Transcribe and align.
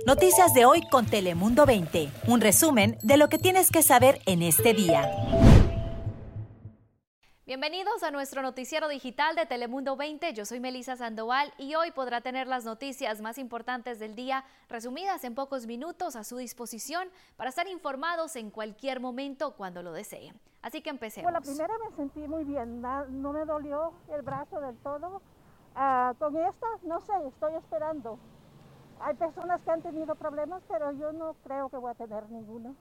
Noticias 0.00 0.52
de 0.52 0.64
hoy 0.64 0.82
con 0.90 1.06
Telemundo 1.06 1.64
20. 1.64 2.10
Un 2.26 2.40
resumen 2.40 2.98
de 3.02 3.16
lo 3.16 3.28
que 3.28 3.38
tienes 3.38 3.70
que 3.70 3.82
saber 3.82 4.18
en 4.26 4.42
este 4.42 4.74
día. 4.74 5.08
Bienvenidos 7.46 8.02
a 8.02 8.10
nuestro 8.10 8.42
noticiero 8.42 8.88
digital 8.88 9.36
de 9.36 9.46
Telemundo 9.46 9.96
20. 9.96 10.32
Yo 10.34 10.44
soy 10.44 10.58
Melisa 10.58 10.96
Sandoval 10.96 11.52
y 11.56 11.76
hoy 11.76 11.92
podrá 11.92 12.20
tener 12.20 12.48
las 12.48 12.64
noticias 12.64 13.20
más 13.20 13.38
importantes 13.38 14.00
del 14.00 14.16
día 14.16 14.44
resumidas 14.68 15.22
en 15.22 15.36
pocos 15.36 15.66
minutos 15.66 16.16
a 16.16 16.24
su 16.24 16.36
disposición 16.36 17.08
para 17.36 17.50
estar 17.50 17.68
informados 17.68 18.34
en 18.34 18.50
cualquier 18.50 18.98
momento 18.98 19.54
cuando 19.54 19.84
lo 19.84 19.92
deseen. 19.92 20.34
Así 20.62 20.80
que 20.80 20.90
empecemos. 20.90 21.30
Bueno, 21.30 21.38
la 21.38 21.44
primera 21.44 21.74
me 21.78 21.94
sentí 21.94 22.20
muy 22.26 22.42
bien, 22.42 22.80
no 22.82 23.32
me 23.32 23.44
dolió 23.44 23.92
el 24.12 24.22
brazo 24.22 24.60
del 24.60 24.76
todo. 24.78 25.22
Ah, 25.74 26.14
con 26.18 26.36
esta, 26.36 26.66
no 26.82 27.00
sé, 27.00 27.12
estoy 27.28 27.54
esperando. 27.54 28.18
Hay 29.04 29.14
personas 29.14 29.60
que 29.62 29.70
han 29.70 29.82
tenido 29.82 30.14
problemas, 30.14 30.62
pero 30.68 30.92
yo 30.92 31.12
no 31.12 31.34
creo 31.42 31.68
que 31.68 31.76
voy 31.76 31.90
a 31.90 31.94
tener 31.94 32.30
ninguno. 32.30 32.76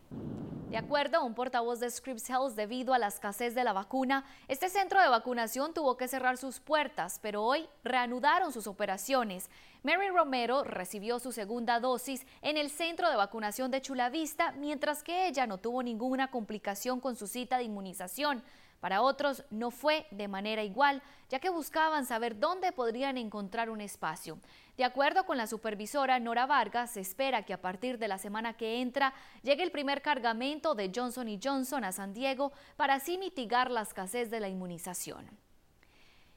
De 0.69 0.77
acuerdo 0.77 1.17
a 1.17 1.23
un 1.23 1.33
portavoz 1.33 1.79
de 1.79 1.89
Scripps 1.89 2.29
Health, 2.29 2.53
debido 2.55 2.93
a 2.93 2.99
la 2.99 3.07
escasez 3.07 3.55
de 3.55 3.63
la 3.63 3.73
vacuna, 3.73 4.23
este 4.47 4.69
centro 4.69 5.01
de 5.01 5.09
vacunación 5.09 5.73
tuvo 5.73 5.97
que 5.97 6.07
cerrar 6.07 6.37
sus 6.37 6.59
puertas, 6.59 7.19
pero 7.21 7.43
hoy 7.43 7.67
reanudaron 7.83 8.53
sus 8.53 8.67
operaciones. 8.67 9.49
Mary 9.83 10.09
Romero 10.09 10.63
recibió 10.63 11.19
su 11.19 11.31
segunda 11.31 11.79
dosis 11.79 12.25
en 12.41 12.55
el 12.55 12.69
centro 12.69 13.09
de 13.09 13.15
vacunación 13.15 13.71
de 13.71 13.81
Chulavista, 13.81 14.51
mientras 14.53 15.03
que 15.03 15.27
ella 15.27 15.47
no 15.47 15.57
tuvo 15.57 15.81
ninguna 15.81 16.29
complicación 16.29 16.99
con 16.99 17.15
su 17.15 17.25
cita 17.25 17.57
de 17.57 17.63
inmunización. 17.63 18.43
Para 18.81 19.03
otros 19.03 19.45
no 19.51 19.69
fue 19.69 20.07
de 20.09 20.27
manera 20.27 20.63
igual, 20.63 21.03
ya 21.29 21.39
que 21.39 21.49
buscaban 21.51 22.05
saber 22.05 22.39
dónde 22.39 22.71
podrían 22.71 23.17
encontrar 23.17 23.69
un 23.69 23.79
espacio. 23.79 24.39
De 24.75 24.83
acuerdo 24.83 25.25
con 25.27 25.37
la 25.37 25.45
supervisora 25.45 26.19
Nora 26.19 26.47
Vargas, 26.47 26.89
se 26.91 26.99
espera 26.99 27.43
que 27.43 27.53
a 27.53 27.61
partir 27.61 27.99
de 27.99 28.07
la 28.07 28.17
semana 28.17 28.57
que 28.57 28.81
entra 28.81 29.13
llegue 29.43 29.61
el 29.61 29.71
primer 29.71 30.01
cargamento 30.01 30.73
de 30.73 30.91
Johnson 30.93 31.39
Johnson 31.41 31.83
a 31.83 31.91
San 31.91 32.13
Diego 32.13 32.51
para 32.75 32.95
así 32.95 33.19
mitigar 33.19 33.69
la 33.69 33.83
escasez 33.83 34.31
de 34.31 34.39
la 34.39 34.49
inmunización 34.49 35.29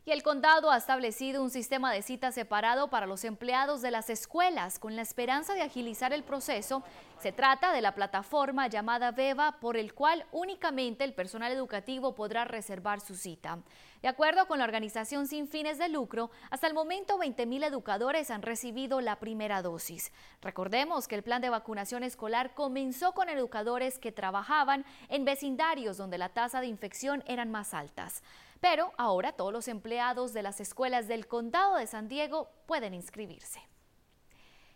y 0.06 0.11
el 0.11 0.23
condado 0.23 0.70
ha 0.70 0.77
establecido 0.77 1.42
un 1.42 1.51
sistema 1.51 1.91
de 1.92 2.03
cita 2.03 2.31
separado 2.31 2.89
para 2.89 3.06
los 3.06 3.25
empleados 3.25 3.81
de 3.81 3.91
las 3.91 4.11
escuelas 4.11 4.79
con 4.79 4.97
la 4.97 5.03
esperanza 5.03 5.55
de 5.55 5.62
agilizar 5.62 6.12
el 6.12 6.23
proceso. 6.23 6.83
Se 7.20 7.33
trata 7.33 7.73
de 7.73 7.81
la 7.81 7.95
plataforma 7.95 8.69
llamada 8.69 9.11
Beba 9.11 9.59
por 9.59 9.77
el 9.77 9.95
cual 9.95 10.27
únicamente 10.31 11.05
el 11.05 11.15
personal 11.15 11.53
educativo 11.53 12.15
podrá 12.15 12.45
reservar 12.45 13.01
su 13.01 13.15
cita. 13.15 13.61
De 14.03 14.09
acuerdo 14.09 14.47
con 14.47 14.59
la 14.59 14.65
organización 14.65 15.27
sin 15.27 15.48
fines 15.48 15.79
de 15.79 15.89
lucro, 15.89 16.31
hasta 16.51 16.67
el 16.67 16.75
momento 16.75 17.19
20.000 17.19 17.65
educadores 17.65 18.31
han 18.31 18.42
recibido 18.42 19.01
la 19.01 19.19
primera 19.19 19.62
dosis. 19.62 20.12
Recordemos 20.42 21.09
que 21.09 21.15
el 21.15 21.23
plan 21.23 21.41
de 21.41 21.48
vacunación 21.48 22.03
escolar 22.03 22.53
comenzó 22.53 23.12
con 23.12 23.31
educadores 23.31 23.98
que 23.98 24.12
trabajaban 24.12 24.85
en 25.09 25.25
vecindarios 25.25 25.97
donde 25.97 26.19
la 26.19 26.29
tasa 26.29 26.61
de 26.61 26.67
infección 26.67 27.25
eran 27.27 27.51
más 27.51 27.73
altas. 27.73 28.23
Pero 28.61 28.92
ahora 28.98 29.33
todos 29.33 29.53
los 29.53 29.69
empleados 29.69 30.35
de 30.35 30.42
las 30.42 30.61
escuelas 30.61 31.09
del 31.09 31.27
condado 31.27 31.77
de 31.77 31.87
San 31.87 32.09
Diego 32.09 32.51
pueden 32.67 32.92
inscribirse 32.92 33.61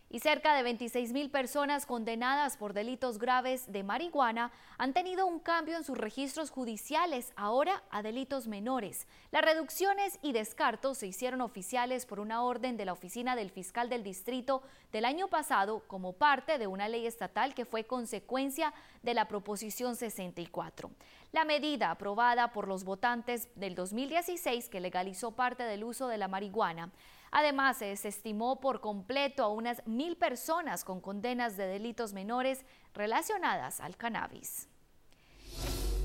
y 0.09 0.19
cerca 0.19 0.55
de 0.55 0.63
26 0.63 1.13
mil 1.13 1.29
personas 1.29 1.85
condenadas 1.85 2.57
por 2.57 2.73
delitos 2.73 3.19
graves 3.19 3.71
de 3.71 3.83
marihuana 3.83 4.51
han 4.77 4.93
tenido 4.93 5.27
un 5.27 5.39
cambio 5.39 5.77
en 5.77 5.83
sus 5.83 5.97
registros 5.97 6.49
judiciales, 6.49 7.31
ahora 7.35 7.83
a 7.91 8.01
delitos 8.01 8.47
menores. 8.47 9.07
Las 9.31 9.43
reducciones 9.43 10.17
y 10.23 10.31
descartos 10.31 10.97
se 10.97 11.07
hicieron 11.07 11.41
oficiales 11.41 12.05
por 12.05 12.19
una 12.19 12.43
orden 12.43 12.75
de 12.75 12.85
la 12.85 12.93
Oficina 12.93 13.35
del 13.35 13.51
Fiscal 13.51 13.89
del 13.89 14.03
Distrito 14.03 14.63
del 14.91 15.05
año 15.05 15.27
pasado 15.27 15.83
como 15.87 16.13
parte 16.13 16.57
de 16.57 16.67
una 16.67 16.89
ley 16.89 17.05
estatal 17.05 17.53
que 17.53 17.65
fue 17.65 17.83
consecuencia 17.83 18.73
de 19.03 19.13
la 19.13 19.27
Proposición 19.27 19.95
64. 19.95 20.89
La 21.31 21.45
medida 21.45 21.91
aprobada 21.91 22.51
por 22.51 22.67
los 22.67 22.83
votantes 22.83 23.49
del 23.55 23.75
2016 23.75 24.69
que 24.69 24.79
legalizó 24.79 25.31
parte 25.31 25.63
del 25.63 25.83
uso 25.83 26.07
de 26.07 26.17
la 26.17 26.27
marihuana 26.27 26.89
Además, 27.31 27.77
se 27.77 27.85
desestimó 27.85 28.59
por 28.59 28.81
completo 28.81 29.43
a 29.43 29.49
unas 29.49 29.85
mil 29.85 30.17
personas 30.17 30.83
con 30.83 31.01
condenas 31.01 31.57
de 31.57 31.67
delitos 31.67 32.13
menores 32.13 32.65
relacionadas 32.93 33.79
al 33.81 33.97
cannabis. 33.97 34.67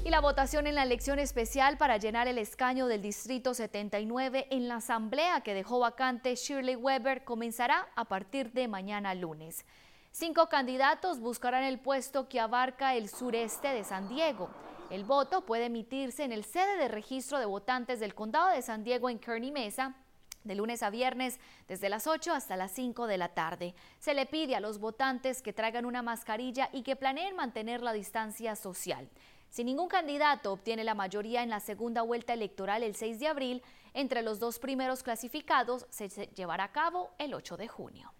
Y 0.05 0.11
la 0.11 0.21
votación 0.21 0.67
en 0.67 0.75
la 0.75 0.83
elección 0.83 1.19
especial 1.19 1.79
para 1.79 1.97
llenar 1.97 2.29
el 2.29 2.37
escaño 2.37 2.87
del 2.89 3.01
Distrito 3.01 3.55
79 3.55 4.49
en 4.51 4.69
la 4.69 4.77
asamblea 4.77 5.41
que 5.41 5.55
dejó 5.55 5.79
vacante 5.79 6.35
Shirley 6.35 6.77
Weber 6.77 7.25
comenzará 7.25 7.89
a 7.97 8.05
partir 8.05 8.53
de 8.53 8.69
mañana 8.69 9.15
lunes. 9.15 9.65
Cinco 10.11 10.51
candidatos 10.51 11.21
buscarán 11.21 11.65
el 11.65 11.81
puesto 11.81 12.29
que 12.29 12.39
abarca 12.39 12.95
el 12.95 13.09
sureste 13.09 13.69
de 13.69 13.83
San 13.83 14.11
Diego. 14.11 14.51
El 14.91 15.05
voto 15.05 15.47
puede 15.47 15.65
emitirse 15.65 16.23
en 16.23 16.33
el 16.33 16.45
sede 16.45 16.77
de 16.77 16.89
registro 16.89 17.39
de 17.39 17.47
votantes 17.47 17.99
del 17.99 18.15
condado 18.15 18.51
de 18.51 18.61
San 18.61 18.85
Diego 18.85 19.09
en 19.09 19.19
Kearney 19.19 19.53
Mesa 19.53 19.97
de 20.45 20.55
lunes 20.55 20.83
a 20.83 20.91
viernes 20.91 21.41
desde 21.67 21.89
las 21.89 22.07
8 22.07 22.33
hasta 22.33 22.57
las 22.57 22.73
5 22.73 23.07
de 23.07 23.19
la 23.19 23.29
tarde. 23.29 23.75
Se 23.99 24.15
le 24.15 24.27
pide 24.27 24.55
a 24.55 24.61
los 24.61 24.79
votantes 24.79 25.43
que 25.43 25.53
traigan 25.53 25.87
una 25.87 26.03
mascarilla 26.03 26.69
y 26.73 26.83
que 26.83 26.97
planeen 26.97 27.35
mantener 27.35 27.83
la 27.83 27.93
distancia 27.93 28.55
social. 28.55 29.09
Si 29.51 29.65
ningún 29.65 29.89
candidato 29.89 30.53
obtiene 30.53 30.85
la 30.85 30.95
mayoría 30.95 31.43
en 31.43 31.51
la 31.51 31.61
segunda 31.61 32.03
vuelta 32.03 32.33
electoral 32.33 32.83
el 32.83 32.95
6 32.95 33.21
de 33.21 33.29
abril, 33.29 33.63
entre 33.95 34.23
los 34.23 34.39
dos 34.39 34.59
primeros 34.59 35.03
clasificados 35.03 35.87
se 35.91 36.09
llevará 36.35 36.65
a 36.65 36.73
cabo 36.73 37.15
el 37.19 37.35
8 37.35 37.57
de 37.57 37.69
junio. 37.69 38.13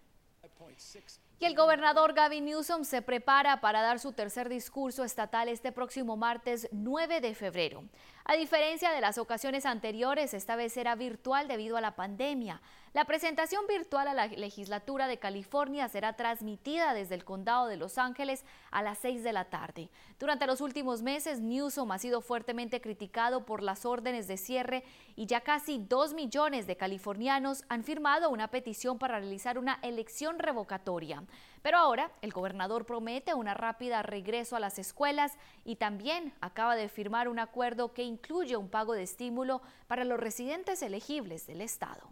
Y 1.37 1.43
el 1.43 1.55
gobernador 1.55 2.13
Gavin 2.13 2.45
Newsom 2.45 2.85
se 2.85 3.01
prepara 3.01 3.59
para 3.59 3.81
dar 3.81 3.99
su 3.99 4.13
tercer 4.13 4.47
discurso 4.47 5.03
estatal 5.03 5.49
este 5.49 5.73
próximo 5.73 6.15
martes 6.15 6.69
9 6.71 7.19
de 7.19 7.35
febrero. 7.35 7.83
A 8.27 8.35
diferencia 8.35 8.91
de 8.91 9.01
las 9.01 9.17
ocasiones 9.17 9.65
anteriores, 9.65 10.33
esta 10.33 10.55
vez 10.55 10.73
será 10.73 10.95
virtual 10.95 11.47
debido 11.47 11.77
a 11.77 11.81
la 11.81 11.95
pandemia. 11.95 12.61
La 12.93 13.05
presentación 13.05 13.67
virtual 13.67 14.07
a 14.07 14.13
la 14.13 14.27
legislatura 14.27 15.07
de 15.07 15.19
California 15.19 15.89
será 15.89 16.13
transmitida 16.13 16.93
desde 16.93 17.13
el 17.13 17.25
condado 17.25 17.67
de 17.67 17.75
Los 17.75 17.97
Ángeles 17.97 18.45
a 18.71 18.81
las 18.81 18.97
6 18.99 19.21
de 19.21 19.33
la 19.33 19.45
tarde. 19.45 19.89
Durante 20.17 20.47
los 20.47 20.61
últimos 20.61 21.03
meses, 21.03 21.41
Newsom 21.41 21.91
ha 21.91 21.99
sido 21.99 22.21
fuertemente 22.21 22.79
criticado 22.79 23.45
por 23.45 23.61
las 23.61 23.85
órdenes 23.85 24.27
de 24.27 24.37
cierre 24.37 24.83
y 25.17 25.25
ya 25.27 25.41
casi 25.41 25.77
2 25.77 26.13
millones 26.13 26.65
de 26.65 26.77
californianos 26.77 27.65
han 27.67 27.83
firmado 27.83 28.29
una 28.29 28.47
petición 28.47 28.97
para 28.97 29.19
realizar 29.19 29.59
una 29.59 29.77
elección 29.83 30.39
revocatoria. 30.39 31.24
Pero 31.61 31.77
ahora 31.77 32.11
el 32.21 32.31
gobernador 32.31 32.85
promete 32.85 33.33
una 33.33 33.53
rápida 33.53 34.03
regreso 34.03 34.55
a 34.55 34.59
las 34.59 34.77
escuelas 34.77 35.33
y 35.63 35.77
también 35.77 36.33
acaba 36.41 36.75
de 36.75 36.89
firmar 36.89 37.27
un 37.27 37.39
acuerdo 37.39 37.93
que 37.93 38.03
incluye 38.03 38.55
un 38.55 38.69
pago 38.69 38.93
de 38.93 39.03
estímulo 39.03 39.61
para 39.87 40.05
los 40.05 40.19
residentes 40.19 40.81
elegibles 40.81 41.47
del 41.47 41.61
estado. 41.61 42.11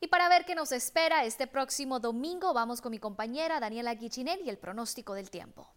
Y 0.00 0.08
para 0.08 0.28
ver 0.28 0.44
qué 0.44 0.54
nos 0.54 0.72
espera 0.72 1.24
este 1.24 1.46
próximo 1.46 2.00
domingo, 2.00 2.52
vamos 2.52 2.80
con 2.80 2.90
mi 2.90 2.98
compañera 2.98 3.60
Daniela 3.60 3.94
Guichinel 3.94 4.40
y 4.44 4.50
el 4.50 4.58
pronóstico 4.58 5.14
del 5.14 5.30
tiempo. 5.30 5.68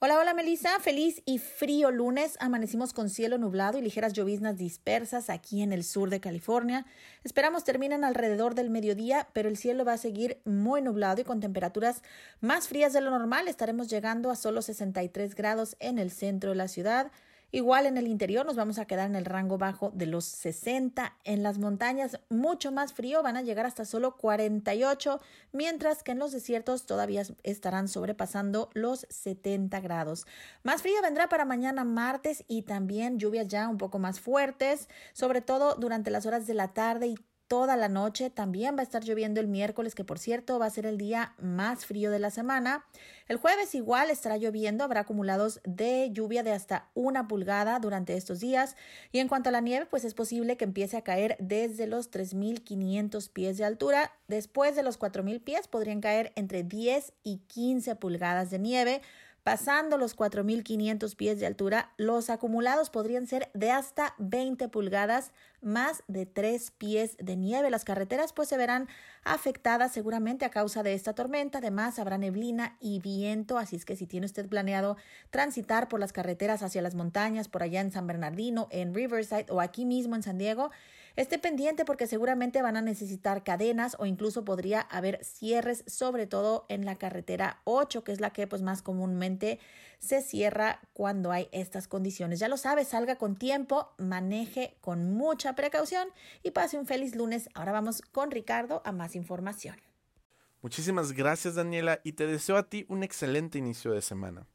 Hola, 0.00 0.18
hola 0.18 0.34
Melissa, 0.34 0.80
feliz 0.80 1.22
y 1.24 1.38
frío 1.38 1.90
lunes. 1.90 2.36
Amanecimos 2.40 2.92
con 2.92 3.08
cielo 3.08 3.38
nublado 3.38 3.78
y 3.78 3.80
ligeras 3.80 4.12
lloviznas 4.12 4.58
dispersas 4.58 5.30
aquí 5.30 5.62
en 5.62 5.72
el 5.72 5.82
sur 5.82 6.10
de 6.10 6.20
California. 6.20 6.84
Esperamos 7.22 7.64
terminen 7.64 8.04
alrededor 8.04 8.54
del 8.54 8.70
mediodía, 8.70 9.28
pero 9.32 9.48
el 9.48 9.56
cielo 9.56 9.84
va 9.84 9.94
a 9.94 9.98
seguir 9.98 10.42
muy 10.44 10.82
nublado 10.82 11.22
y 11.22 11.24
con 11.24 11.40
temperaturas 11.40 12.02
más 12.40 12.68
frías 12.68 12.92
de 12.92 13.00
lo 13.00 13.10
normal. 13.10 13.48
Estaremos 13.48 13.88
llegando 13.88 14.30
a 14.30 14.36
solo 14.36 14.60
63 14.60 15.34
grados 15.36 15.76
en 15.78 15.98
el 15.98 16.10
centro 16.10 16.50
de 16.50 16.56
la 16.56 16.68
ciudad. 16.68 17.10
Igual 17.54 17.86
en 17.86 17.96
el 17.98 18.08
interior 18.08 18.44
nos 18.44 18.56
vamos 18.56 18.80
a 18.80 18.84
quedar 18.84 19.08
en 19.08 19.14
el 19.14 19.24
rango 19.24 19.58
bajo 19.58 19.92
de 19.94 20.06
los 20.06 20.24
60. 20.24 21.16
En 21.22 21.44
las 21.44 21.58
montañas 21.58 22.18
mucho 22.28 22.72
más 22.72 22.92
frío, 22.92 23.22
van 23.22 23.36
a 23.36 23.42
llegar 23.42 23.64
hasta 23.64 23.84
solo 23.84 24.16
48, 24.16 25.20
mientras 25.52 26.02
que 26.02 26.10
en 26.10 26.18
los 26.18 26.32
desiertos 26.32 26.84
todavía 26.84 27.22
estarán 27.44 27.86
sobrepasando 27.86 28.70
los 28.74 29.06
70 29.08 29.78
grados. 29.78 30.26
Más 30.64 30.82
frío 30.82 31.00
vendrá 31.00 31.28
para 31.28 31.44
mañana 31.44 31.84
martes 31.84 32.42
y 32.48 32.62
también 32.62 33.20
lluvias 33.20 33.46
ya 33.46 33.68
un 33.68 33.78
poco 33.78 34.00
más 34.00 34.18
fuertes, 34.18 34.88
sobre 35.12 35.40
todo 35.40 35.76
durante 35.76 36.10
las 36.10 36.26
horas 36.26 36.48
de 36.48 36.54
la 36.54 36.74
tarde 36.74 37.06
y 37.06 37.14
toda 37.54 37.76
la 37.76 37.88
noche. 37.88 38.30
También 38.30 38.74
va 38.74 38.80
a 38.80 38.82
estar 38.82 39.04
lloviendo 39.04 39.40
el 39.40 39.46
miércoles, 39.46 39.94
que 39.94 40.02
por 40.02 40.18
cierto 40.18 40.58
va 40.58 40.66
a 40.66 40.70
ser 40.70 40.86
el 40.86 40.98
día 40.98 41.36
más 41.38 41.86
frío 41.86 42.10
de 42.10 42.18
la 42.18 42.30
semana. 42.30 42.84
El 43.28 43.36
jueves 43.36 43.76
igual 43.76 44.10
estará 44.10 44.38
lloviendo, 44.38 44.82
habrá 44.82 45.02
acumulados 45.02 45.60
de 45.62 46.10
lluvia 46.10 46.42
de 46.42 46.50
hasta 46.50 46.90
una 46.94 47.28
pulgada 47.28 47.78
durante 47.78 48.16
estos 48.16 48.40
días. 48.40 48.74
Y 49.12 49.20
en 49.20 49.28
cuanto 49.28 49.50
a 49.50 49.52
la 49.52 49.60
nieve, 49.60 49.86
pues 49.86 50.04
es 50.04 50.14
posible 50.14 50.56
que 50.56 50.64
empiece 50.64 50.96
a 50.96 51.02
caer 51.02 51.36
desde 51.38 51.86
los 51.86 52.10
3.500 52.10 53.30
pies 53.30 53.56
de 53.56 53.64
altura. 53.64 54.10
Después 54.26 54.74
de 54.74 54.82
los 54.82 54.98
4.000 54.98 55.40
pies 55.40 55.68
podrían 55.68 56.00
caer 56.00 56.32
entre 56.34 56.64
10 56.64 57.12
y 57.22 57.36
15 57.46 57.94
pulgadas 57.94 58.50
de 58.50 58.58
nieve. 58.58 59.00
Pasando 59.44 59.98
los 59.98 60.16
4.500 60.16 61.16
pies 61.16 61.38
de 61.38 61.44
altura, 61.44 61.92
los 61.98 62.30
acumulados 62.30 62.88
podrían 62.88 63.26
ser 63.26 63.50
de 63.52 63.70
hasta 63.70 64.14
20 64.16 64.70
pulgadas 64.70 65.32
más 65.60 66.02
de 66.08 66.24
tres 66.24 66.70
pies 66.70 67.18
de 67.18 67.36
nieve. 67.36 67.68
Las 67.68 67.84
carreteras 67.84 68.32
pues 68.32 68.48
se 68.48 68.56
verán 68.56 68.88
afectadas 69.22 69.92
seguramente 69.92 70.46
a 70.46 70.50
causa 70.50 70.82
de 70.82 70.94
esta 70.94 71.14
tormenta. 71.14 71.58
Además 71.58 71.98
habrá 71.98 72.16
neblina 72.16 72.78
y 72.80 73.00
viento, 73.00 73.58
así 73.58 73.76
es 73.76 73.84
que 73.84 73.96
si 73.96 74.06
tiene 74.06 74.24
usted 74.24 74.48
planeado 74.48 74.96
transitar 75.28 75.88
por 75.88 76.00
las 76.00 76.14
carreteras 76.14 76.62
hacia 76.62 76.80
las 76.80 76.94
montañas, 76.94 77.48
por 77.48 77.62
allá 77.62 77.82
en 77.82 77.92
San 77.92 78.06
Bernardino, 78.06 78.68
en 78.70 78.94
Riverside 78.94 79.46
o 79.50 79.60
aquí 79.60 79.84
mismo 79.84 80.16
en 80.16 80.22
San 80.22 80.38
Diego, 80.38 80.70
Esté 81.16 81.38
pendiente 81.38 81.84
porque 81.84 82.08
seguramente 82.08 82.60
van 82.60 82.76
a 82.76 82.82
necesitar 82.82 83.44
cadenas 83.44 83.96
o 84.00 84.06
incluso 84.06 84.44
podría 84.44 84.80
haber 84.80 85.24
cierres, 85.24 85.84
sobre 85.86 86.26
todo 86.26 86.66
en 86.68 86.84
la 86.84 86.96
carretera 86.96 87.60
8, 87.62 88.02
que 88.02 88.10
es 88.10 88.20
la 88.20 88.30
que 88.30 88.48
pues 88.48 88.62
más 88.62 88.82
comúnmente 88.82 89.33
se 89.98 90.22
cierra 90.22 90.80
cuando 90.92 91.32
hay 91.32 91.48
estas 91.52 91.88
condiciones. 91.88 92.38
Ya 92.38 92.48
lo 92.48 92.56
sabe, 92.56 92.84
salga 92.84 93.16
con 93.16 93.36
tiempo, 93.36 93.94
maneje 93.98 94.76
con 94.80 95.14
mucha 95.14 95.54
precaución 95.54 96.08
y 96.42 96.50
pase 96.50 96.78
un 96.78 96.86
feliz 96.86 97.16
lunes. 97.16 97.48
Ahora 97.54 97.72
vamos 97.72 98.02
con 98.02 98.30
Ricardo 98.30 98.82
a 98.84 98.92
más 98.92 99.16
información. 99.16 99.76
Muchísimas 100.60 101.12
gracias 101.12 101.54
Daniela 101.54 102.00
y 102.04 102.12
te 102.12 102.26
deseo 102.26 102.56
a 102.56 102.68
ti 102.68 102.86
un 102.88 103.02
excelente 103.02 103.58
inicio 103.58 103.92
de 103.92 104.02
semana. 104.02 104.46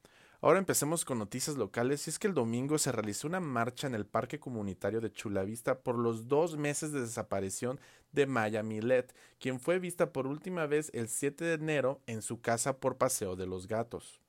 Ahora 0.41 0.59
empecemos 0.59 1.03
con 1.03 1.19
noticias 1.19 1.57
locales 1.57 2.07
y 2.07 2.11
es 2.11 2.17
que 2.17 2.27
el 2.27 2.33
domingo 2.33 2.77
se 2.77 2.93
realizó 2.93 3.27
una 3.27 3.41
marcha 3.41 3.87
en 3.87 3.93
el 3.93 4.05
Parque 4.05 4.39
Comunitario 4.39 5.01
de 5.01 5.11
Chulavista 5.11 5.81
por 5.81 5.99
los 5.99 6.29
dos 6.29 6.55
meses 6.55 6.93
de 6.93 7.01
desaparición 7.01 7.79
de 8.13 8.25
Maya 8.25 8.63
Milet, 8.63 9.13
quien 9.37 9.59
fue 9.59 9.79
vista 9.79 10.13
por 10.13 10.27
última 10.27 10.65
vez 10.65 10.91
el 10.93 11.09
7 11.09 11.43
de 11.43 11.53
enero 11.55 12.01
en 12.07 12.21
su 12.21 12.39
casa 12.39 12.77
por 12.79 12.97
Paseo 12.97 13.35
de 13.35 13.47
los 13.47 13.67
Gatos. 13.67 14.21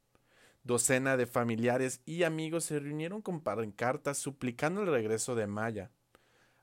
Docena 0.62 1.16
de 1.16 1.26
familiares 1.26 2.02
y 2.04 2.22
amigos 2.22 2.64
se 2.64 2.78
reunieron 2.78 3.22
con 3.22 3.40
pancartas 3.40 4.18
suplicando 4.18 4.82
el 4.82 4.88
regreso 4.88 5.34
de 5.34 5.46
Maya. 5.46 5.90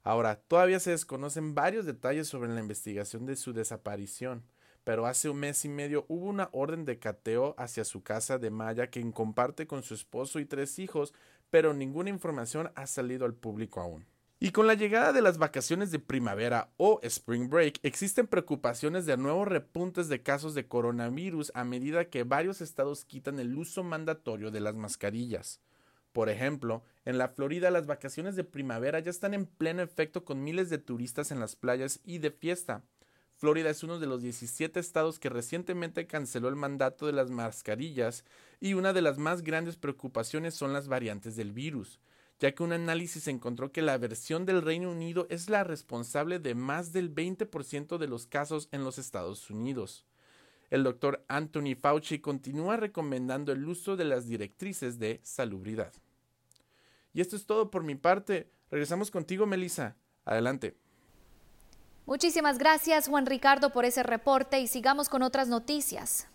Ahora, 0.04 0.36
todavía 0.36 0.80
se 0.80 0.92
desconocen 0.92 1.56
varios 1.56 1.86
detalles 1.86 2.28
sobre 2.28 2.50
la 2.50 2.60
investigación 2.60 3.26
de 3.26 3.36
su 3.36 3.54
desaparición 3.54 4.44
pero 4.88 5.06
hace 5.06 5.28
un 5.28 5.36
mes 5.36 5.66
y 5.66 5.68
medio 5.68 6.06
hubo 6.08 6.28
una 6.28 6.48
orden 6.54 6.86
de 6.86 6.98
cateo 6.98 7.56
hacia 7.58 7.84
su 7.84 8.04
casa 8.04 8.38
de 8.38 8.52
Maya 8.52 8.90
que 8.90 9.12
comparte 9.12 9.68
con 9.68 9.84
su 9.84 9.94
esposo 9.94 10.40
y 10.40 10.46
tres 10.46 10.80
hijos, 10.80 11.14
pero 11.50 11.74
ninguna 11.74 12.10
información 12.10 12.72
ha 12.74 12.88
salido 12.88 13.26
al 13.26 13.34
público 13.34 13.82
aún. 13.82 14.06
Y 14.40 14.52
con 14.52 14.68
la 14.68 14.76
llegada 14.76 15.14
de 15.14 15.24
las 15.24 15.40
vacaciones 15.40 15.90
de 15.90 15.98
primavera 15.98 16.70
o 16.78 17.00
Spring 17.02 17.50
Break, 17.50 17.80
existen 17.82 18.28
preocupaciones 18.28 19.08
de 19.08 19.18
nuevos 19.18 19.48
repuntes 19.48 20.10
de 20.10 20.22
casos 20.22 20.54
de 20.54 20.68
coronavirus 20.68 21.52
a 21.56 21.64
medida 21.64 22.10
que 22.12 22.24
varios 22.24 22.62
estados 22.62 23.04
quitan 23.04 23.40
el 23.40 23.58
uso 23.58 23.82
mandatorio 23.84 24.52
de 24.52 24.60
las 24.60 24.76
mascarillas. 24.76 25.60
Por 26.14 26.30
ejemplo, 26.30 26.84
en 27.04 27.18
la 27.18 27.30
Florida 27.30 27.72
las 27.72 27.88
vacaciones 27.88 28.36
de 28.36 28.44
primavera 28.44 29.00
ya 29.00 29.10
están 29.10 29.34
en 29.34 29.48
pleno 29.48 29.82
efecto 29.82 30.24
con 30.24 30.44
miles 30.44 30.70
de 30.70 30.78
turistas 30.78 31.32
en 31.32 31.40
las 31.40 31.56
playas 31.56 32.00
y 32.04 32.20
de 32.20 32.30
fiesta. 32.30 32.84
Florida 33.38 33.72
es 33.72 33.82
uno 33.82 33.98
de 33.98 34.06
los 34.06 34.22
17 34.22 34.80
estados 34.80 35.18
que 35.18 35.30
recientemente 35.30 36.06
canceló 36.06 36.48
el 36.48 36.56
mandato 36.56 37.08
de 37.08 37.14
las 37.14 37.32
mascarillas 37.32 38.24
y 38.60 38.76
una 38.76 38.94
de 38.94 39.02
las 39.02 39.18
más 39.18 39.42
grandes 39.42 39.78
preocupaciones 39.78 40.54
son 40.54 40.74
las 40.74 40.88
variantes 40.88 41.36
del 41.36 41.54
virus, 41.54 42.00
ya 42.40 42.54
que 42.54 42.64
un 42.64 42.74
análisis 42.74 43.28
encontró 43.28 43.72
que 43.72 43.82
la 43.82 43.98
versión 43.98 44.46
del 44.46 44.62
Reino 44.62 44.92
Unido 44.92 45.28
es 45.30 45.50
la 45.50 45.64
responsable 45.64 46.40
de 46.40 46.56
más 46.56 46.94
del 46.94 47.14
20% 47.14 47.98
de 47.98 48.08
los 48.08 48.28
casos 48.28 48.70
en 48.72 48.84
los 48.84 48.98
Estados 48.98 49.50
Unidos. 49.50 50.06
El 50.70 50.84
doctor 50.84 51.24
Anthony 51.28 51.76
Fauci 51.80 52.20
continúa 52.20 52.78
recomendando 52.78 53.52
el 53.52 53.68
uso 53.68 53.96
de 53.96 54.06
las 54.06 54.28
directrices 54.28 55.00
de 55.00 55.20
salubridad. 55.24 55.94
Y 57.14 57.22
esto 57.22 57.36
es 57.36 57.46
todo 57.46 57.72
por 57.72 57.84
mi 57.84 57.96
parte. 57.96 58.52
Regresamos 58.70 59.10
contigo, 59.10 59.46
Melissa. 59.46 59.96
Adelante. 60.26 60.78
Muchísimas 62.06 62.58
gracias 62.58 63.08
Juan 63.08 63.26
Ricardo 63.26 63.72
por 63.72 63.84
ese 63.84 64.04
reporte 64.04 64.60
y 64.60 64.68
sigamos 64.68 65.10
con 65.10 65.24
otras 65.24 65.50
noticias. 65.50 66.28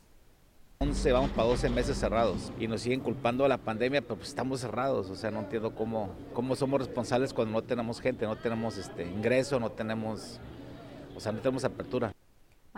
11, 0.83 1.13
vamos 1.13 1.31
para 1.31 1.47
12 1.47 1.71
meses 1.71 1.97
cerrados 1.97 2.53
y 2.59 2.67
nos 2.67 2.81
siguen 2.81 2.99
culpando 2.99 3.45
a 3.45 3.49
la 3.49 3.57
pandemia, 3.57 4.03
pero 4.03 4.17
pues 4.17 4.31
estamos 4.31 4.61
cerrados, 4.61 5.11
o 5.11 5.15
sea, 5.15 5.31
no 5.31 5.39
entiendo 5.39 5.77
cómo, 5.77 6.11
cómo 6.33 6.57
somos 6.57 6.81
responsables 6.81 7.33
cuando 7.33 7.53
no 7.53 7.63
tenemos 7.63 8.01
gente, 8.01 8.27
no 8.27 8.35
tenemos 8.35 8.77
este 8.77 9.05
ingreso, 9.05 9.61
no 9.61 9.71
tenemos, 9.71 10.41
o 11.15 11.21
sea, 11.21 11.31
no 11.31 11.39
tenemos 11.39 11.65
apertura. 11.65 12.12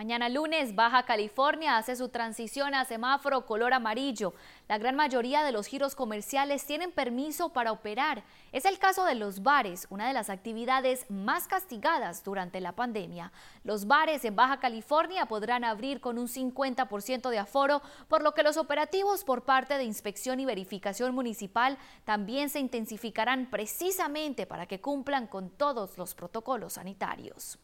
Mañana 0.05 0.29
lunes, 0.29 0.75
Baja 0.75 1.05
California 1.05 1.79
hace 1.79 1.97
su 1.97 2.11
transición 2.11 2.75
a 2.75 2.85
semáforo 2.85 3.47
color 3.47 3.73
amarillo. 3.73 4.35
La 4.69 4.77
gran 4.77 4.97
mayoría 4.97 5.43
de 5.43 5.51
los 5.51 5.67
giros 5.67 5.95
comerciales 5.95 6.67
tienen 6.67 6.93
permiso 6.93 7.55
para 7.55 7.73
operar. 7.73 8.23
Es 8.53 8.67
el 8.67 8.79
caso 8.79 9.07
de 9.07 9.15
los 9.15 9.43
bares, 9.43 9.87
una 9.89 10.07
de 10.07 10.13
las 10.13 10.29
actividades 10.29 11.11
más 11.11 11.49
castigadas 11.49 12.23
durante 12.23 12.61
la 12.61 12.73
pandemia. 12.73 13.33
Los 13.63 13.87
bares 13.87 14.27
en 14.27 14.37
Baja 14.37 14.61
California 14.61 15.25
podrán 15.25 15.65
abrir 15.65 16.03
con 16.03 16.19
un 16.19 16.29
50% 16.29 17.31
de 17.31 17.39
aforo, 17.39 17.81
por 18.07 18.23
lo 18.23 18.35
que 18.35 18.43
los 18.43 18.59
operativos 18.59 19.25
por 19.25 19.45
parte 19.47 19.79
de 19.79 19.85
inspección 19.85 20.39
y 20.39 20.45
verificación 20.45 21.15
municipal 21.15 21.79
también 22.05 22.51
se 22.51 22.61
intensificarán 22.61 23.49
precisamente 23.49 24.45
para 24.45 24.67
que 24.67 24.83
cumplan 24.83 25.29
con 25.29 25.49
todos 25.49 25.97
los 25.97 26.15
protocolos 26.15 26.75
sanitarios. 26.75 27.59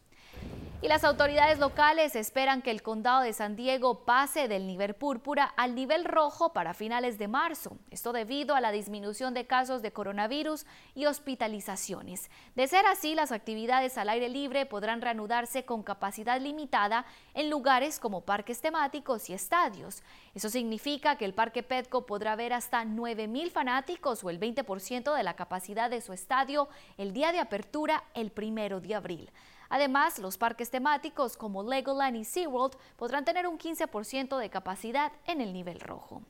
Y 0.82 0.88
las 0.88 1.04
autoridades 1.04 1.58
locales 1.58 2.16
esperan 2.16 2.62
que 2.62 2.70
el 2.70 2.80
condado 2.80 3.20
de 3.20 3.34
San 3.34 3.54
Diego 3.54 4.06
pase 4.06 4.48
del 4.48 4.66
nivel 4.66 4.94
púrpura 4.94 5.44
al 5.44 5.74
nivel 5.74 6.06
rojo 6.06 6.54
para 6.54 6.72
finales 6.72 7.18
de 7.18 7.28
marzo. 7.28 7.76
Esto 7.90 8.14
debido 8.14 8.54
a 8.54 8.62
la 8.62 8.72
disminución 8.72 9.34
de 9.34 9.46
casos 9.46 9.82
de 9.82 9.92
coronavirus 9.92 10.64
y 10.94 11.04
hospitalizaciones. 11.04 12.30
De 12.54 12.66
ser 12.66 12.86
así, 12.86 13.14
las 13.14 13.30
actividades 13.30 13.98
al 13.98 14.08
aire 14.08 14.30
libre 14.30 14.64
podrán 14.64 15.02
reanudarse 15.02 15.66
con 15.66 15.82
capacidad 15.82 16.40
limitada 16.40 17.04
en 17.34 17.50
lugares 17.50 18.00
como 18.00 18.22
parques 18.22 18.62
temáticos 18.62 19.28
y 19.28 19.34
estadios. 19.34 20.02
Eso 20.34 20.48
significa 20.48 21.16
que 21.16 21.26
el 21.26 21.34
Parque 21.34 21.62
Petco 21.62 22.06
podrá 22.06 22.36
ver 22.36 22.54
hasta 22.54 22.86
9 22.86 23.28
mil 23.28 23.50
fanáticos 23.50 24.24
o 24.24 24.30
el 24.30 24.40
20% 24.40 25.14
de 25.14 25.22
la 25.24 25.36
capacidad 25.36 25.90
de 25.90 26.00
su 26.00 26.14
estadio 26.14 26.70
el 26.96 27.12
día 27.12 27.32
de 27.32 27.38
apertura 27.38 28.02
el 28.14 28.32
primero 28.32 28.80
de 28.80 28.94
abril. 28.94 29.30
Además, 29.70 30.18
los 30.18 30.36
parques 30.36 30.70
temáticos 30.70 31.36
como 31.36 31.62
Legoland 31.62 32.16
y 32.16 32.24
SeaWorld 32.24 32.76
podrán 32.96 33.24
tener 33.24 33.46
un 33.46 33.58
15% 33.58 34.36
de 34.36 34.50
capacidad 34.50 35.12
en 35.26 35.40
el 35.40 35.52
nivel 35.52 35.80
rojo. 35.80 36.22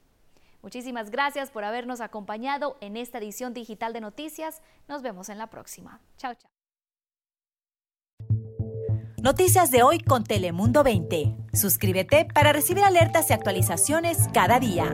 Muchísimas 0.62 1.10
gracias 1.10 1.50
por 1.50 1.64
habernos 1.64 2.02
acompañado 2.02 2.76
en 2.80 2.98
esta 2.98 3.18
edición 3.18 3.54
digital 3.54 3.94
de 3.94 4.02
noticias. 4.02 4.60
Nos 4.88 5.02
vemos 5.02 5.30
en 5.30 5.38
la 5.38 5.48
próxima. 5.48 6.00
Chao, 6.18 6.34
chao. 6.34 6.50
Noticias 9.22 9.70
de 9.70 9.82
hoy 9.82 10.00
con 10.00 10.24
Telemundo 10.24 10.82
20. 10.82 11.36
Suscríbete 11.52 12.26
para 12.26 12.52
recibir 12.52 12.84
alertas 12.84 13.30
y 13.30 13.32
actualizaciones 13.32 14.28
cada 14.32 14.58
día. 14.60 14.92